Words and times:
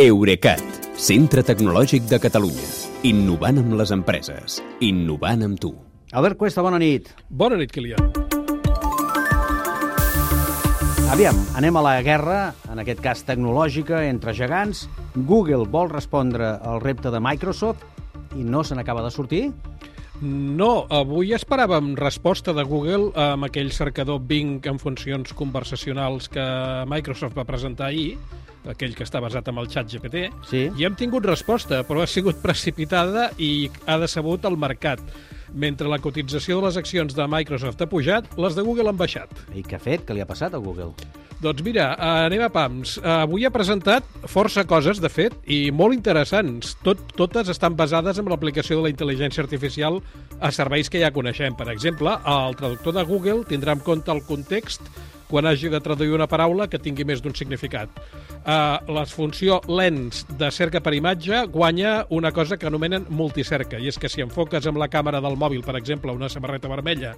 Eurecat, 0.00 0.62
centre 0.96 1.42
tecnològic 1.44 2.06
de 2.08 2.16
Catalunya. 2.16 2.64
Innovant 3.04 3.58
amb 3.60 3.74
les 3.76 3.90
empreses. 3.92 4.54
Innovant 4.80 5.44
amb 5.44 5.60
tu. 5.60 5.74
Albert 6.16 6.38
Cuesta, 6.40 6.62
bona 6.64 6.78
nit. 6.80 7.10
Bona 7.28 7.58
nit, 7.60 7.68
Kilian. 7.68 8.00
Aviam, 11.12 11.36
anem 11.60 11.76
a 11.76 11.84
la 11.84 11.92
guerra, 12.00 12.38
en 12.72 12.80
aquest 12.80 13.04
cas 13.04 13.20
tecnològica, 13.28 14.06
entre 14.08 14.32
gegants. 14.32 14.86
Google 15.28 15.68
vol 15.68 15.92
respondre 15.92 16.54
al 16.64 16.80
repte 16.80 17.12
de 17.12 17.20
Microsoft 17.20 17.84
i 18.32 18.48
no 18.48 18.64
se 18.64 18.72
n'acaba 18.72 19.04
de 19.04 19.12
sortir? 19.12 19.50
No, 20.24 20.86
avui 20.88 21.34
esperàvem 21.36 21.98
resposta 22.00 22.56
de 22.56 22.64
Google 22.64 23.12
amb 23.12 23.44
aquell 23.44 23.68
cercador 23.76 24.24
Bing 24.24 24.64
en 24.64 24.80
funcions 24.80 25.36
conversacionals 25.36 26.32
que 26.32 26.46
Microsoft 26.88 27.36
va 27.36 27.44
presentar 27.44 27.92
ahir, 27.92 28.16
aquell 28.68 28.94
que 28.94 29.04
està 29.04 29.20
basat 29.20 29.48
en 29.48 29.58
el 29.58 29.68
xat 29.68 29.90
GPT, 29.90 30.28
Sí. 30.48 30.70
i 30.78 30.84
hem 30.84 30.94
tingut 30.94 31.24
resposta, 31.26 31.82
però 31.84 32.02
ha 32.02 32.06
sigut 32.06 32.36
precipitada 32.42 33.30
i 33.38 33.70
ha 33.86 33.98
decebut 33.98 34.44
el 34.44 34.56
mercat. 34.56 35.00
Mentre 35.54 35.88
la 35.88 35.98
cotització 35.98 36.60
de 36.60 36.66
les 36.66 36.76
accions 36.80 37.14
de 37.14 37.26
Microsoft 37.28 37.82
ha 37.82 37.86
pujat, 37.86 38.24
les 38.38 38.54
de 38.56 38.62
Google 38.62 38.88
han 38.88 38.96
baixat. 38.96 39.28
I 39.54 39.62
què 39.62 39.76
ha 39.76 39.82
fet? 39.82 40.06
Què 40.06 40.14
li 40.14 40.22
ha 40.22 40.26
passat 40.26 40.54
a 40.54 40.58
Google? 40.62 40.92
Doncs 41.42 41.60
mira, 41.66 41.96
eh, 41.98 42.26
anem 42.28 42.40
a 42.42 42.48
pams. 42.48 42.98
Eh, 42.98 43.02
Avui 43.26 43.44
ha 43.44 43.50
presentat 43.50 44.04
força 44.30 44.64
coses, 44.64 45.00
de 45.00 45.08
fet, 45.10 45.34
i 45.50 45.70
molt 45.72 45.92
interessants. 45.92 46.76
Tot, 46.84 46.98
totes 47.18 47.48
estan 47.48 47.74
basades 47.76 48.16
en 48.18 48.26
l'aplicació 48.30 48.76
de 48.78 48.82
la 48.84 48.90
intel·ligència 48.94 49.42
artificial 49.42 50.00
a 50.40 50.52
serveis 50.52 50.88
que 50.88 51.00
ja 51.00 51.10
coneixem. 51.10 51.56
Per 51.56 51.68
exemple, 51.68 52.14
el 52.24 52.54
traductor 52.56 52.94
de 52.94 53.02
Google 53.04 53.42
tindrà 53.44 53.72
en 53.72 53.80
compte 53.80 54.12
el 54.12 54.22
context 54.22 54.80
quan 55.32 55.48
hagi 55.48 55.70
de 55.72 55.80
traduir 55.80 56.12
una 56.12 56.28
paraula 56.28 56.68
que 56.68 56.80
tingui 56.82 57.06
més 57.08 57.22
d'un 57.24 57.32
significat. 57.32 57.88
Uh, 58.42 58.76
la 58.92 59.06
funció 59.08 59.62
lens 59.70 60.26
de 60.36 60.50
cerca 60.52 60.82
per 60.84 60.92
imatge 60.92 61.46
guanya 61.54 62.02
una 62.12 62.34
cosa 62.36 62.58
que 62.60 62.68
anomenen 62.68 63.08
multicerca, 63.08 63.80
i 63.80 63.88
és 63.88 63.98
que 63.98 64.12
si 64.12 64.20
enfoques 64.24 64.68
amb 64.68 64.80
la 64.82 64.90
càmera 64.92 65.22
del 65.24 65.38
mòbil, 65.40 65.64
per 65.64 65.78
exemple, 65.80 66.12
una 66.12 66.28
samarreta 66.28 66.68
vermella, 66.68 67.16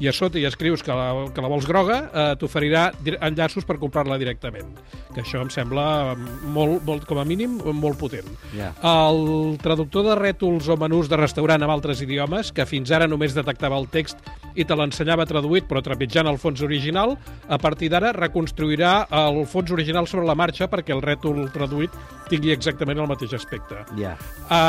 i 0.00 0.08
a 0.08 0.12
sota 0.16 0.40
hi 0.40 0.46
escrius 0.48 0.82
que 0.82 0.94
la, 0.96 1.28
que 1.34 1.44
la 1.44 1.50
vols 1.52 1.66
groga, 1.68 1.98
uh, 2.08 2.22
t'oferirà 2.40 2.88
enllaços 3.28 3.66
per 3.68 3.78
comprar-la 3.82 4.18
directament. 4.20 4.70
Que 5.12 5.20
això 5.22 5.42
em 5.44 5.50
sembla 5.52 6.14
molt, 6.16 6.82
molt, 6.86 7.04
com 7.08 7.20
a 7.20 7.26
mínim, 7.28 7.58
molt 7.76 8.00
potent. 8.00 8.28
Ja. 8.56 8.72
El 8.88 9.58
traductor 9.62 10.06
de 10.08 10.16
rètols 10.18 10.70
o 10.72 10.78
menús 10.80 11.10
de 11.12 11.20
restaurant 11.20 11.62
amb 11.62 11.74
altres 11.74 12.00
idiomes, 12.04 12.50
que 12.54 12.66
fins 12.68 12.90
ara 12.90 13.10
només 13.10 13.36
detectava 13.36 13.78
el 13.78 13.90
text 13.92 14.24
i 14.56 14.66
te 14.68 14.76
l'ensenyava 14.76 15.26
traduït 15.28 15.68
però 15.68 15.82
trepitjant 15.84 16.28
el 16.28 16.40
fons 16.40 16.62
original, 16.64 17.14
a 17.48 17.58
partir 17.60 17.90
d'ara 17.92 18.12
reconstruirà 18.16 18.94
el 19.22 19.44
fons 19.48 19.72
original 19.72 20.08
sobre 20.10 20.26
la 20.28 20.36
marxa 20.38 20.68
perquè 20.72 20.94
el 20.96 21.04
rètol 21.04 21.46
traduït 21.52 21.94
tingui 22.32 22.52
exactament 22.54 23.00
el 23.02 23.08
mateix 23.10 23.34
aspecte. 23.36 23.82
Ja. 23.98 24.14
A, 24.48 24.62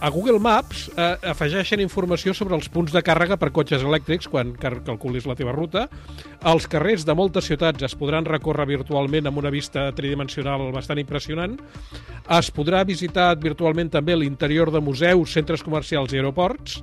a 0.00 0.10
Google 0.12 0.40
Maps 0.42 0.86
eh, 0.94 1.30
afegeixen 1.32 1.82
informació 1.84 2.34
sobre 2.36 2.56
els 2.56 2.68
punts 2.72 2.94
de 2.94 3.02
càrrega 3.04 3.36
per 3.40 3.50
cotxes 3.56 3.84
elèctrics 3.84 4.28
quan 4.30 4.54
car- 4.70 4.82
calculis 4.86 5.26
la 5.26 5.34
teva 5.36 5.52
ruta. 5.52 5.88
Els 6.46 6.66
carrers 6.70 7.04
de 7.04 7.14
moltes 7.14 7.44
ciutats 7.50 7.82
es 7.82 7.94
podran 7.98 8.24
recórrer 8.24 8.66
virtualment 8.66 9.26
amb 9.26 9.38
una 9.42 9.50
vista 9.50 9.90
tridimensional 9.92 10.70
bastant 10.72 10.98
impressionant. 11.02 11.58
Es 12.30 12.50
podrà 12.54 12.84
visitar 12.86 13.34
virtualment 13.40 13.90
també 13.90 14.16
l'interior 14.16 14.70
de 14.70 14.80
museus, 14.80 15.32
centres 15.32 15.62
comercials 15.62 16.12
i 16.12 16.20
aeroports. 16.20 16.80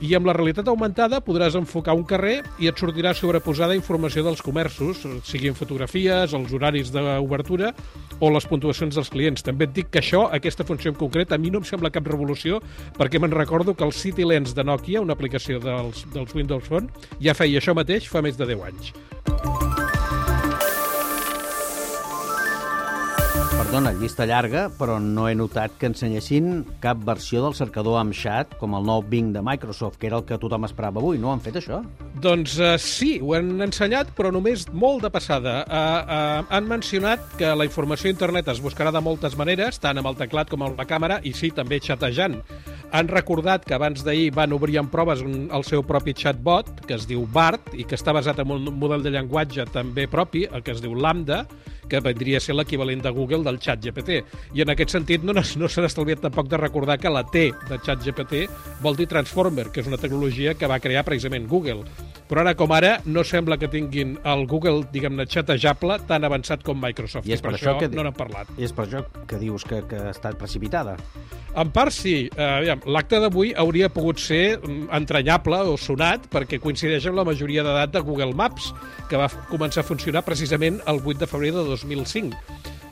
I 0.00 0.14
amb 0.16 0.24
la 0.24 0.32
realitat 0.32 0.68
augmentada 0.72 1.18
podràs 1.20 1.58
enfocar 1.58 1.92
un 1.92 2.06
carrer 2.08 2.38
i 2.62 2.70
et 2.70 2.78
sortirà 2.80 3.12
sobreposada 3.12 3.76
informació 3.76 4.24
dels 4.24 4.40
comerços, 4.40 5.02
siguin 5.28 5.56
fotografies, 5.58 6.32
els 6.32 6.54
horaris 6.56 6.88
d'obertura 6.94 7.74
o 8.16 8.32
les 8.32 8.48
puntuacions 8.48 8.96
dels 8.96 9.12
clients. 9.12 9.44
També 9.44 9.68
et 9.68 9.76
dic 9.76 9.92
que 9.92 10.00
això, 10.00 10.24
aquesta 10.32 10.64
funció 10.64 10.94
en 10.94 10.96
concret, 10.96 11.36
a 11.36 11.38
mi 11.38 11.52
no 11.52 11.60
em 11.60 11.68
sembla 11.68 11.92
cap 11.92 12.08
revolució 12.08 12.62
perquè 12.96 13.20
me'n 13.20 13.36
recordo 13.36 13.76
que 13.76 13.84
el 13.84 13.92
City 13.92 14.24
Lens 14.24 14.56
de 14.56 14.64
Nokia, 14.64 15.04
una 15.04 15.12
aplicació 15.12 15.60
dels, 15.60 16.06
dels 16.16 16.32
Windows 16.34 16.64
Phone, 16.64 16.88
ja 17.20 17.36
feia 17.36 17.60
això 17.60 17.76
mateix 17.76 18.08
fa 18.08 18.24
més 18.24 18.40
de 18.40 18.48
10 18.54 18.68
anys. 18.72 18.94
Perdona, 23.70 23.92
llista 23.94 24.24
llarga, 24.26 24.64
però 24.74 24.96
no 24.98 25.28
he 25.30 25.34
notat 25.38 25.76
que 25.78 25.86
ensenyessin 25.86 26.64
cap 26.82 27.04
versió 27.06 27.38
del 27.44 27.52
cercador 27.54 28.00
amb 28.00 28.16
xat, 28.18 28.56
com 28.58 28.72
el 28.74 28.82
nou 28.82 29.04
Bing 29.06 29.28
de 29.30 29.44
Microsoft, 29.46 30.00
que 30.00 30.08
era 30.08 30.18
el 30.18 30.24
que 30.26 30.40
tothom 30.42 30.66
esperava 30.66 30.98
avui. 30.98 31.20
No 31.22 31.30
han 31.30 31.38
fet 31.44 31.60
això? 31.60 31.78
Doncs 32.18 32.56
uh, 32.58 32.72
sí, 32.82 33.12
ho 33.22 33.30
han 33.38 33.62
ensenyat, 33.62 34.10
però 34.18 34.34
només 34.34 34.66
molt 34.74 35.06
de 35.06 35.12
passada. 35.14 35.60
Uh, 35.70 36.02
uh, 36.02 36.50
han 36.50 36.66
mencionat 36.66 37.22
que 37.38 37.54
la 37.54 37.68
informació 37.70 38.10
a 38.10 38.16
internet 38.16 38.50
es 38.50 38.58
buscarà 38.58 38.90
de 38.90 39.06
moltes 39.06 39.38
maneres, 39.38 39.78
tant 39.78 40.02
amb 40.02 40.10
el 40.10 40.18
teclat 40.18 40.50
com 40.50 40.66
amb 40.66 40.74
la 40.74 40.90
càmera, 40.90 41.22
i 41.22 41.30
sí, 41.30 41.54
també 41.54 41.78
xatejant. 41.78 42.40
Han 42.90 43.06
recordat 43.06 43.62
que 43.62 43.78
abans 43.78 44.02
d'ahir 44.02 44.32
van 44.34 44.50
obrir 44.50 44.80
en 44.82 44.90
proves 44.90 45.22
un, 45.22 45.44
el 45.46 45.62
seu 45.62 45.86
propi 45.86 46.18
chatbot, 46.18 46.88
que 46.88 46.98
es 46.98 47.06
diu 47.06 47.22
BART, 47.22 47.70
i 47.78 47.86
que 47.86 47.94
està 47.94 48.10
basat 48.10 48.42
en 48.42 48.50
un 48.50 48.72
model 48.82 49.06
de 49.06 49.14
llenguatge 49.14 49.70
també 49.70 50.10
propi, 50.10 50.48
el 50.50 50.66
que 50.66 50.74
es 50.74 50.82
diu 50.82 50.98
Lambda, 50.98 51.44
que 51.90 52.00
vendria 52.04 52.38
a 52.38 52.44
ser 52.44 52.54
l'equivalent 52.56 53.02
de 53.02 53.10
Google 53.14 53.42
del 53.44 53.58
xat 53.60 53.82
GPT. 53.84 54.20
I 54.54 54.62
en 54.64 54.70
aquest 54.72 54.94
sentit 54.94 55.24
no, 55.26 55.34
no 55.34 55.68
s'han 55.68 55.88
estalviat 55.88 56.22
tampoc 56.24 56.48
de 56.48 56.56
recordar 56.62 56.98
que 57.02 57.10
la 57.12 57.24
T 57.26 57.48
de 57.68 57.80
xat 57.84 58.04
GPT 58.06 58.46
vol 58.80 58.96
dir 58.96 59.08
Transformer, 59.10 59.68
que 59.74 59.82
és 59.82 59.90
una 59.90 59.98
tecnologia 60.00 60.54
que 60.54 60.70
va 60.70 60.78
crear 60.80 61.04
precisament 61.04 61.48
Google. 61.50 61.82
Però 62.30 62.44
ara 62.44 62.54
com 62.54 62.70
ara 62.70 63.00
no 63.10 63.24
sembla 63.26 63.58
que 63.58 63.66
tinguin 63.68 64.14
el 64.22 64.46
Google, 64.46 64.84
diguem-ne, 64.92 65.26
xatejable 65.26 65.98
tan 66.06 66.22
avançat 66.24 66.62
com 66.62 66.78
Microsoft. 66.80 67.26
I 67.26 67.34
és 67.34 67.42
per 67.42 67.56
això 67.56 67.76
que- 67.80 67.88
no 67.90 68.04
n'han 68.06 68.14
parlat. 68.14 68.46
I 68.56 68.64
és 68.68 68.72
per 68.72 68.86
això 68.86 69.02
que 69.26 69.38
dius 69.42 69.64
que, 69.66 69.82
que 69.90 69.96
ha 69.98 70.10
estat 70.14 70.38
precipitada. 70.38 70.94
En 71.58 71.70
part 71.74 71.94
sí. 71.94 72.28
Aviam, 72.38 72.82
L'acte 72.86 73.18
d'avui 73.22 73.52
hauria 73.58 73.90
pogut 73.92 74.20
ser 74.22 74.58
mm, 74.58 74.90
entranyable 75.00 75.62
o 75.70 75.76
sonat 75.80 76.28
perquè 76.30 76.60
coincideix 76.62 77.08
amb 77.10 77.20
la 77.20 77.26
majoria 77.26 77.64
d'edat 77.66 77.94
de 77.96 78.04
Google 78.06 78.34
Maps, 78.38 78.70
que 79.10 79.18
va 79.18 79.30
començar 79.50 79.82
a 79.82 79.88
funcionar 79.88 80.24
precisament 80.26 80.80
el 80.86 81.02
8 81.02 81.18
de 81.24 81.30
febrer 81.30 81.54
de 81.56 81.64
2005. 81.66 82.38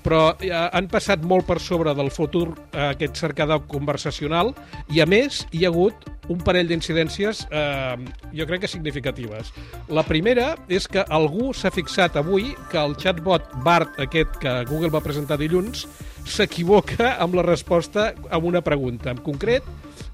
Però 0.03 0.23
eh, 0.41 0.51
han 0.51 0.89
passat 0.91 1.23
molt 1.27 1.47
per 1.47 1.59
sobre 1.63 1.95
del 1.95 2.11
futur 2.15 2.47
eh, 2.73 2.91
aquest 2.93 3.19
cercador 3.21 3.65
conversacional 3.71 4.55
i, 4.89 5.03
a 5.03 5.07
més, 5.07 5.45
hi 5.53 5.65
ha 5.65 5.73
hagut 5.73 6.07
un 6.33 6.41
parell 6.45 6.69
d'incidències, 6.69 7.47
eh, 7.51 7.97
jo 8.37 8.47
crec 8.49 8.65
que 8.65 8.71
significatives. 8.71 9.53
La 9.89 10.05
primera 10.07 10.55
és 10.69 10.89
que 10.91 11.05
algú 11.09 11.53
s'ha 11.57 11.73
fixat 11.75 12.19
avui 12.21 12.53
que 12.73 12.81
el 12.81 12.97
chatbot 13.01 13.49
BART, 13.65 13.99
aquest 14.05 14.39
que 14.43 14.55
Google 14.69 14.93
va 14.95 15.05
presentar 15.05 15.39
dilluns, 15.41 15.87
s'equivoca 16.29 17.17
amb 17.23 17.35
la 17.39 17.43
resposta 17.47 18.13
a 18.31 18.39
una 18.39 18.61
pregunta. 18.65 19.11
En 19.11 19.19
concret, 19.25 19.65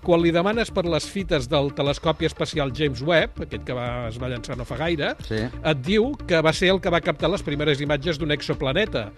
quan 0.04 0.20
li 0.22 0.30
demanes 0.34 0.70
per 0.74 0.84
les 0.88 1.06
fites 1.08 1.48
del 1.48 1.72
telescopi 1.76 2.26
espacial 2.28 2.72
James 2.76 3.00
Webb, 3.02 3.44
aquest 3.46 3.64
que 3.64 3.76
va, 3.76 4.08
es 4.08 4.18
va 4.20 4.28
llançar 4.32 4.56
no 4.56 4.64
fa 4.68 4.76
gaire, 4.80 5.14
Sí. 5.28 5.40
et 5.44 5.80
diu 5.84 6.12
que 6.26 6.40
va 6.44 6.52
ser 6.52 6.70
el 6.74 6.80
que 6.80 6.90
va 6.92 7.00
captar 7.00 7.30
les 7.32 7.42
primeres 7.42 7.80
imatges 7.80 8.18
d'un 8.18 8.30
exoplaneta, 8.32 9.10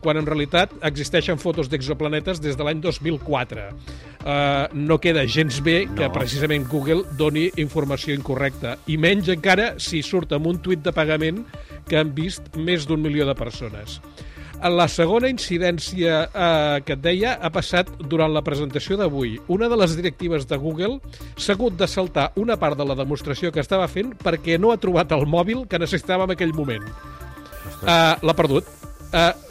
quan 0.00 0.16
en 0.16 0.26
realitat 0.26 0.70
existeixen 0.86 1.38
fotos 1.42 1.68
d'exoplanetes 1.68 2.38
des 2.40 2.56
de 2.56 2.62
l'any 2.64 2.80
2004. 2.80 3.70
Uh, 4.18 4.68
no 4.74 4.98
queda 5.00 5.24
gens 5.26 5.60
bé 5.64 5.86
que 5.96 6.06
No. 6.06 6.12
precisament 6.12 6.68
Google 6.68 7.02
doni 7.18 7.48
informació 7.56 8.14
incorrecta, 8.14 8.76
i 8.86 8.96
menys 8.96 9.28
encara 9.28 9.74
si 9.78 10.02
surt 10.02 10.32
amb 10.32 10.46
un 10.46 10.58
tuit 10.62 10.82
de 10.82 10.92
pagament 10.92 11.44
que 11.88 11.96
han 11.98 12.14
vist 12.14 12.54
més 12.56 12.86
d'un 12.86 13.00
milió 13.02 13.26
de 13.26 13.34
persones. 13.34 14.00
La 14.58 14.88
segona 14.90 15.28
incidència 15.30 16.14
eh, 16.26 16.78
que 16.82 16.96
et 16.96 17.02
deia 17.02 17.36
ha 17.38 17.50
passat 17.54 17.90
durant 18.10 18.32
la 18.34 18.42
presentació 18.42 18.96
d'avui. 18.98 19.36
Una 19.54 19.68
de 19.70 19.78
les 19.78 19.94
directives 19.94 20.48
de 20.50 20.58
Google 20.58 20.98
s'ha 21.36 21.54
hagut 21.54 21.76
de 21.78 21.86
saltar 21.86 22.32
una 22.36 22.56
part 22.58 22.78
de 22.78 22.86
la 22.88 22.96
demostració 22.98 23.52
que 23.54 23.62
estava 23.62 23.86
fent 23.86 24.16
perquè 24.18 24.58
no 24.58 24.72
ha 24.72 24.80
trobat 24.82 25.14
el 25.14 25.26
mòbil 25.30 25.62
que 25.70 25.78
necessitava 25.78 26.26
en 26.26 26.34
aquell 26.34 26.56
moment. 26.56 26.82
Uh, 27.84 28.18
L'ha 28.26 28.34
perdut. 28.34 28.66
Uh, 29.12 29.30
uh, 29.30 29.47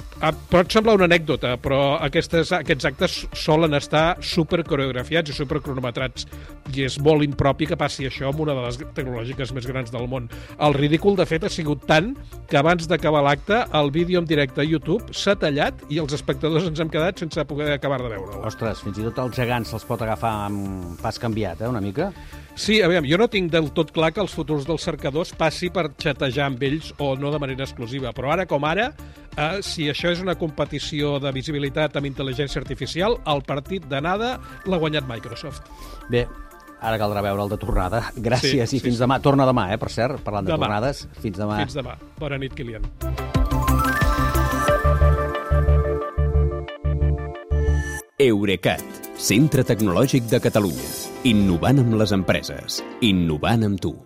pot 0.49 0.71
semblar 0.73 0.95
una 0.97 1.05
anècdota, 1.05 1.53
però 1.61 1.97
aquestes, 2.01 2.49
aquests 2.55 2.87
actes 2.89 3.17
solen 3.37 3.77
estar 3.77 4.17
super 4.25 4.63
coreografiats 4.65 5.29
i 5.29 5.35
super 5.37 5.59
cronometrats 5.61 6.25
i 6.73 6.87
és 6.87 6.97
molt 7.03 7.23
impropi 7.23 7.67
que 7.69 7.77
passi 7.77 8.07
això 8.07 8.31
amb 8.31 8.41
una 8.43 8.55
de 8.57 8.63
les 8.65 8.79
tecnològiques 8.97 9.53
més 9.53 9.67
grans 9.69 9.93
del 9.93 10.07
món. 10.09 10.25
El 10.57 10.73
ridícul, 10.73 11.15
de 11.19 11.27
fet, 11.29 11.45
ha 11.45 11.53
sigut 11.53 11.85
tant 11.89 12.15
que 12.49 12.57
abans 12.57 12.89
d'acabar 12.89 13.21
l'acte 13.27 13.61
el 13.77 13.91
vídeo 13.93 14.19
en 14.23 14.25
directe 14.29 14.63
a 14.63 14.65
YouTube 14.65 15.13
s'ha 15.13 15.37
tallat 15.37 15.85
i 15.93 16.01
els 16.01 16.17
espectadors 16.17 16.65
ens 16.71 16.81
hem 16.81 16.89
quedat 16.89 17.21
sense 17.21 17.45
poder 17.45 17.69
acabar 17.75 18.01
de 18.01 18.09
veure'l. 18.15 18.41
Ostres, 18.49 18.81
fins 18.83 18.97
i 18.97 19.05
tot 19.11 19.21
els 19.27 19.37
gegants 19.37 19.69
se'ls 19.71 19.85
pot 19.85 20.01
agafar 20.01 20.33
amb 20.47 20.97
pas 21.03 21.21
canviat, 21.21 21.61
eh, 21.61 21.69
una 21.69 21.83
mica? 21.83 22.09
Sí, 22.57 22.79
a 22.81 22.89
veure, 22.89 23.05
jo 23.05 23.19
no 23.21 23.29
tinc 23.29 23.51
del 23.53 23.69
tot 23.77 23.93
clar 23.93 24.09
que 24.15 24.23
els 24.23 24.33
futurs 24.33 24.65
dels 24.65 24.81
cercadors 24.81 25.29
passi 25.37 25.69
per 25.69 25.91
xatejar 25.93 26.47
amb 26.49 26.63
ells 26.65 26.89
o 26.97 27.13
no 27.15 27.29
de 27.29 27.37
manera 27.37 27.67
exclusiva, 27.67 28.09
però 28.17 28.33
ara 28.33 28.47
com 28.49 28.65
ara, 28.65 28.89
eh, 29.37 29.61
si 29.61 29.87
això 29.91 30.11
és 30.11 30.19
una 30.23 30.35
competició 30.35 31.17
de 31.23 31.31
visibilitat 31.35 31.95
amb 31.97 32.09
intel·ligència 32.09 32.61
artificial, 32.61 33.19
el 33.25 33.43
partit 33.47 33.85
d'anada 33.87 34.39
l'ha 34.65 34.77
guanyat 34.81 35.07
Microsoft. 35.09 35.69
Bé, 36.09 36.25
ara 36.81 36.97
caldrà 37.01 37.21
veure 37.25 37.43
el 37.47 37.49
de 37.49 37.57
tornada. 37.57 38.03
Gràcies 38.15 38.67
Sí, 38.69 38.77
i 38.77 38.79
sí, 38.79 38.83
fins 38.83 38.97
sí. 38.99 39.03
demà. 39.05 39.21
Torna 39.21 39.45
demà, 39.49 39.71
eh, 39.73 39.77
per 39.81 39.89
cert, 39.89 40.21
parlant 40.23 40.45
de 40.45 40.53
Demà. 40.53 40.65
tornades. 40.67 41.07
Fins 41.21 41.37
demà. 41.37 41.57
Fins 41.63 41.73
demà. 41.77 41.97
Bona 42.19 42.37
nit, 42.37 42.53
Kilian. 42.53 42.85
Eurecat, 48.17 48.81
centre 49.21 49.63
tecnològic 49.63 50.25
de 50.31 50.39
Catalunya. 50.41 50.89
Innovant 51.29 51.83
amb 51.83 51.97
les 52.01 52.13
empreses. 52.15 52.81
Innovant 53.05 53.67
amb 53.69 53.81
tu. 53.83 53.97